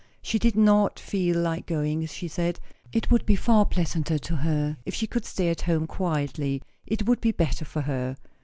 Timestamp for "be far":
3.23-3.67